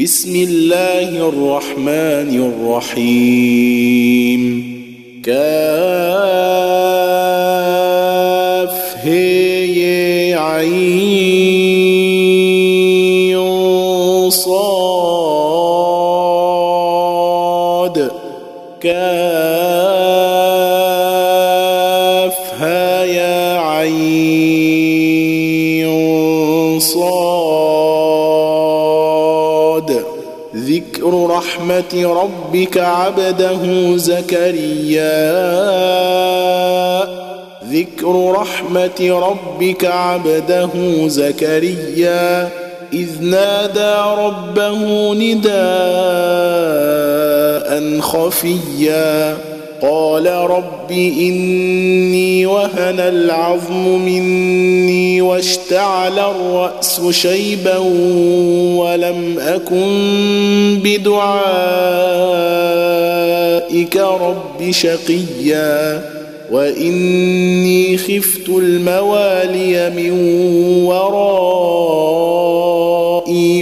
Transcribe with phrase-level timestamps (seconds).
[0.00, 2.52] بسم الله الرحمن
[2.94, 4.42] الرحيم.
[5.24, 5.36] كاف
[9.02, 10.70] هي عين
[14.30, 14.78] صاد.
[18.80, 19.57] كاف
[31.08, 35.38] ذكر رحمة ربك عبده زكريا.
[37.64, 40.70] ذكر رحمة ربك عبده
[41.08, 42.48] زكريا.
[42.92, 45.50] إذ نادى ربه نداء
[48.00, 49.36] خفيا.
[49.82, 57.76] قال رب إني وهن العظم مني واشتعل الرأس شيبا
[58.76, 61.16] ولم أكن بدعائك
[63.96, 66.02] رب شقيا
[66.50, 70.10] وإني خفت الموالي من
[70.84, 72.87] ورائي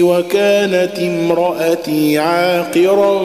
[0.02, 3.18] وكانت امرأتي عاقرا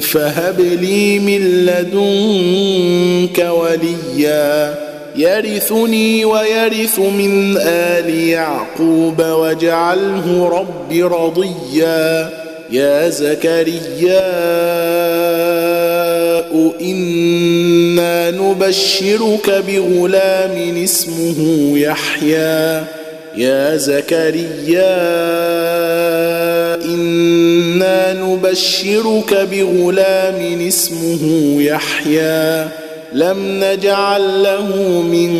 [0.00, 4.74] فهب لي من لدنك وليا
[5.16, 12.30] يرثني ويرث من آل يعقوب واجعله رب رضيا
[12.70, 14.28] يا زكريا
[16.80, 22.97] إنا نبشرك بغلام اسمه يحيى.
[23.38, 24.96] يا زكريا
[26.84, 31.22] إنا نبشرك بغلام اسمه
[31.62, 32.68] يحيى
[33.12, 35.34] لم نجعل له من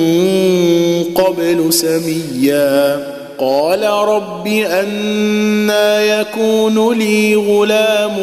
[1.14, 3.06] قبل سميا.
[3.38, 8.16] قال رب أنا يكون لي غلام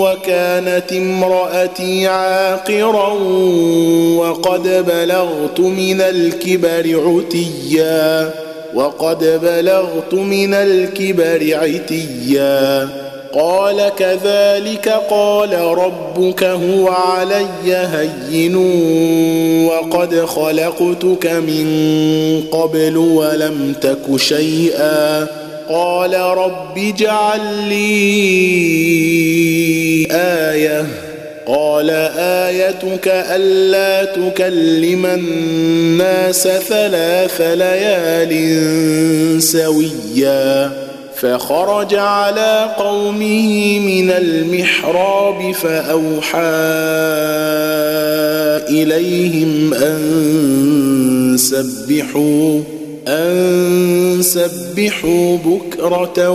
[0.00, 3.12] وكانت امرأتي عاقرا
[4.16, 8.47] وقد بلغت من الكبر عتيا.
[8.74, 12.88] وقد بلغت من الكبر عتيا.
[13.32, 18.56] قال كذلك قال ربك هو علي هين
[19.66, 21.66] وقد خلقتك من
[22.50, 25.26] قبل ولم تك شيئا.
[25.68, 27.88] قال رب اجعل لي
[30.10, 31.07] آية.
[31.48, 38.32] قال آيتك ألا تكلم الناس ثلاث ليال
[39.42, 40.72] سويا
[41.16, 46.38] فخرج على قومه من المحراب فأوحى
[48.68, 52.60] إليهم أن سبحوا
[53.08, 56.30] أن سبحوا بكرة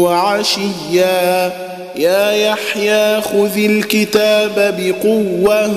[0.00, 1.69] وعشيا.
[2.00, 5.70] يا يحيى خذ الكتاب بقوة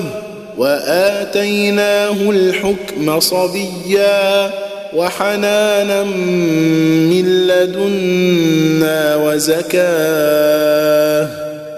[0.58, 4.50] وآتيناه الحكم صبيا
[4.96, 9.74] وحنانا من لدنا وزكاة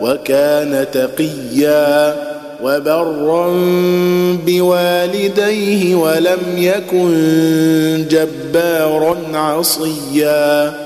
[0.01, 2.17] وكان تقيا
[2.63, 3.47] وبرا
[4.47, 10.86] بوالديه ولم يكن جبارا عصيا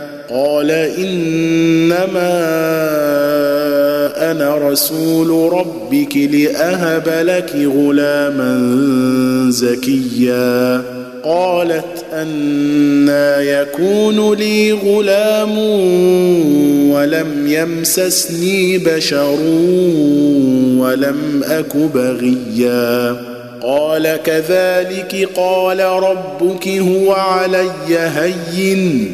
[0.33, 2.31] قال إنما
[4.31, 8.51] أنا رسول ربك لأهب لك غلاما
[9.49, 10.81] زكيا.
[11.23, 15.57] قالت أنا يكون لي غلام
[16.91, 19.39] ولم يمسسني بشر
[20.77, 23.15] ولم أك بغيا.
[23.63, 29.13] قال كذلك قال ربك هو علي هين.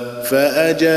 [0.31, 0.91] فأجاءها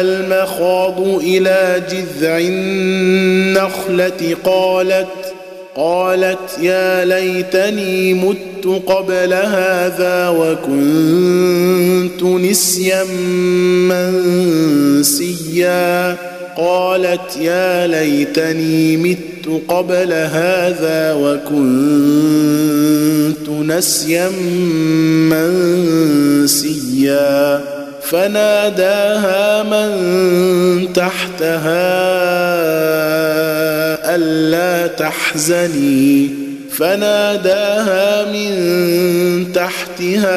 [0.00, 5.06] المخاض إلى جذع النخلة قالت
[5.76, 13.04] قالت يا ليتني مت قبل هذا وكنت نسيا
[15.02, 16.16] منسيا.
[16.56, 21.48] قالت يا ليتني مت قبل هذا وكنت
[23.48, 24.28] نسيا
[26.40, 27.60] منسيا.
[28.02, 29.88] فناداها من
[30.92, 31.96] تحتها
[34.14, 36.30] ألا تحزني.
[36.76, 40.36] فناداها من تحتها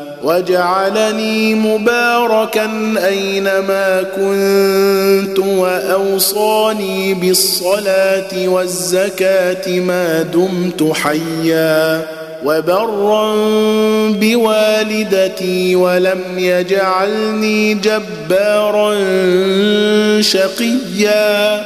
[0.23, 2.69] وجعلني مباركا
[3.07, 12.05] أينما كنت وأوصاني بالصلاة والزكاة ما دمت حيا
[12.45, 13.35] وبرا
[14.09, 18.95] بوالدتي ولم يجعلني جبارا
[20.21, 21.65] شقيا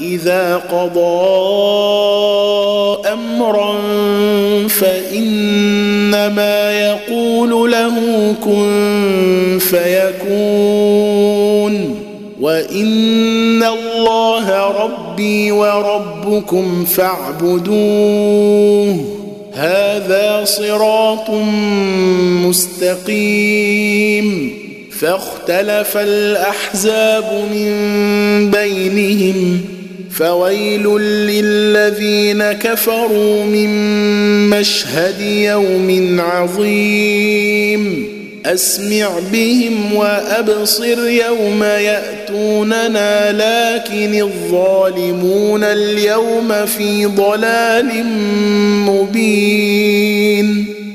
[0.00, 1.28] إذا قضى
[3.12, 3.74] أمرا
[4.68, 7.94] فإنما يقول له
[8.44, 11.28] كن فيكون
[12.40, 18.38] وإن الله ربي وربكم فاعبدوه
[19.54, 21.30] هذا صراط
[22.46, 24.58] مستقيم
[25.00, 27.70] فاختلف الأحزاب من
[28.50, 29.77] بينهم
[30.18, 33.70] فويل للذين كفروا من
[34.50, 38.08] مشهد يوم عظيم.
[38.46, 48.04] أسمع بهم وأبصر يوم يأتوننا لكن الظالمون اليوم في ضلال
[48.86, 50.77] مبين.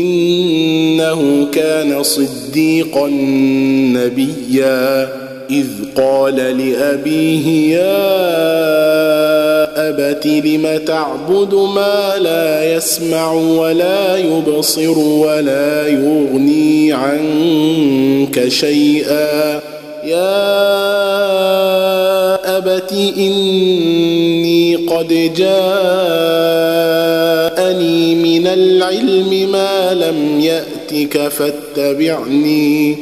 [0.00, 3.06] إنه كان صديقا
[3.94, 5.08] نبيا
[5.50, 8.14] إذ قال لأبيه يا
[9.88, 19.60] أبت لم تعبد ما لا يسمع ولا يبصر ولا يغني عنك شيئا
[20.04, 22.03] يا
[22.58, 25.54] أبت إني قد جاءني
[28.14, 32.96] من العلم ما لم يأتك فاتبعني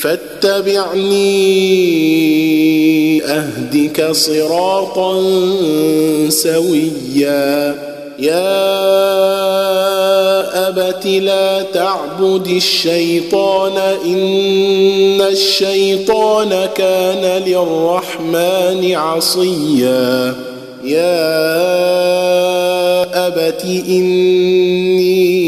[0.00, 1.28] فاتبعني
[3.24, 5.22] أهدك صراطا
[6.28, 7.87] سويا.
[8.18, 8.58] يا
[10.68, 20.34] أبت لا تعبد الشيطان إن الشيطان كان للرحمن عصيا.
[20.84, 21.26] يا
[23.26, 25.47] أبت إني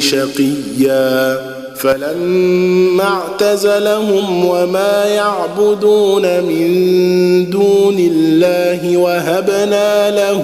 [0.00, 1.38] شقيا
[1.76, 6.70] فلما اعتزلهم وما يعبدون من
[7.50, 10.42] دون الله وهبنا له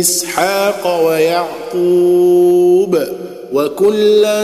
[0.00, 2.98] إسحاق ويعقوب
[3.52, 4.42] وكلا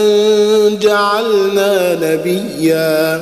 [0.81, 3.21] جعلنا نبيا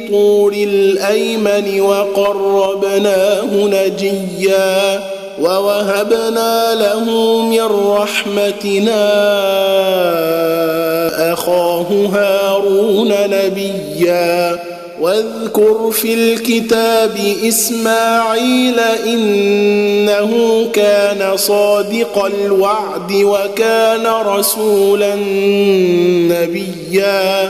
[0.11, 5.03] الطور الأيمن وقربناه نجيا
[5.41, 7.05] ووهبنا له
[7.41, 9.03] من رحمتنا
[11.33, 14.59] أخاه هارون نبيا
[15.01, 20.31] واذكر في الكتاب إسماعيل إنه
[20.73, 25.15] كان صادق الوعد وكان رسولا
[26.31, 27.49] نبيا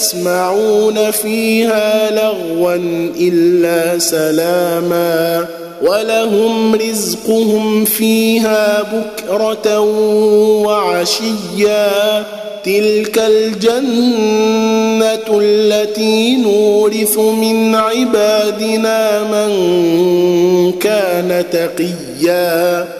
[0.00, 2.74] يسمعون فيها لغوا
[3.20, 5.46] إلا سلاما
[5.82, 9.80] ولهم رزقهم فيها بكرة
[10.64, 12.24] وعشيا.
[12.64, 13.80] تلك الجنة
[15.40, 19.52] التي نورث من عبادنا من
[20.72, 22.99] كان تقيا.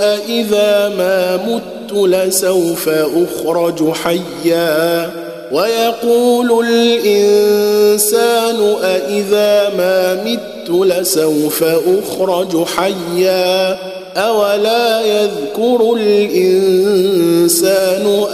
[0.00, 5.10] أإذا ما مت لسوف أخرج حيا
[5.52, 13.78] ويقول الإنسان أإذا ما مت لسوف أخرج حيا
[14.16, 17.06] أولا يذكر الإنسان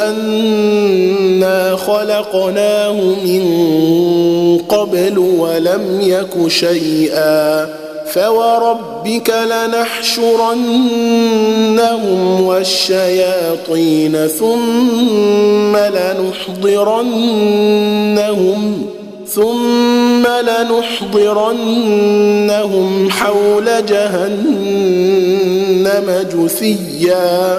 [0.00, 1.11] أنا
[1.86, 2.92] خلقناه
[3.24, 3.42] من
[4.68, 7.68] قبل ولم يك شيئا
[8.06, 10.52] فوربك لنحشرنهم
[12.46, 17.22] والشياطين ثم لنحضرنهم
[19.34, 20.26] ثم
[21.06, 21.80] لنحضرنهم
[23.10, 24.86] حول جهنم
[26.34, 27.58] جثيا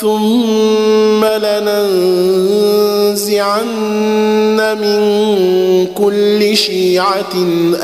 [0.00, 1.98] ثم لننزعن
[4.80, 5.00] من
[5.86, 7.34] كل شيعة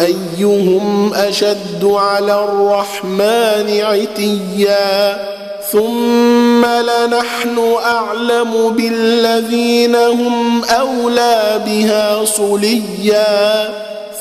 [0.01, 5.25] أيهم أشد على الرحمن عتيا.
[5.73, 13.69] ثم لنحن أعلم بالذين هم أولى بها صليا.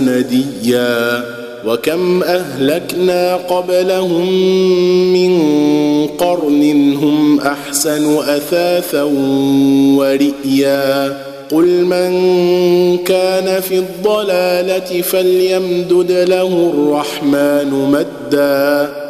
[0.00, 1.24] نديا
[1.66, 4.32] وكم أهلكنا قبلهم
[5.12, 5.32] من
[6.06, 9.02] قرن هم أحسن أثاثا
[9.96, 11.16] ورئيا
[11.50, 12.10] قل من
[12.98, 19.09] كان في الضلالة فليمدد له الرحمن مدا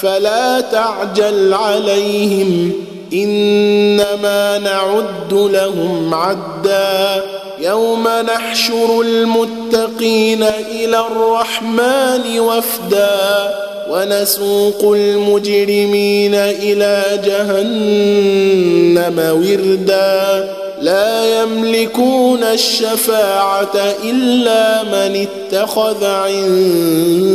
[0.00, 2.72] فلا تعجل عليهم
[3.12, 7.22] إنما نعد لهم عدا.
[7.60, 13.54] يوم نحشر المتقين إلى الرحمن وفدا
[13.90, 20.48] ونسوق المجرمين إلى جهنم وردا.
[20.82, 27.28] لا يملكون الشفاعة إلا من اتخذ عند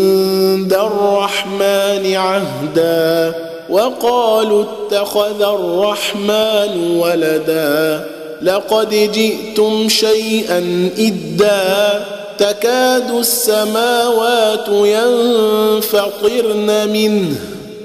[0.74, 3.36] الرحمن عهدا
[3.70, 8.08] وقالوا اتخذ الرحمن ولدا
[8.42, 12.06] لقد جئتم شيئا إدا
[12.38, 15.90] تكاد السماوات ينفطرن
[16.90, 17.36] منه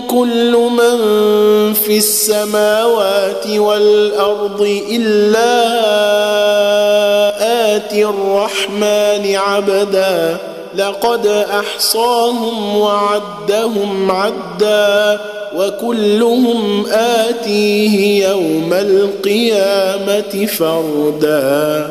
[0.00, 0.98] كل من
[1.72, 5.62] في السماوات والأرض إلا
[7.76, 10.36] آتي الرحمن عبدا.
[10.76, 15.20] لقد أحصاهم وعدهم عدا
[15.56, 21.90] وكلهم آتيه يوم القيامة فردا.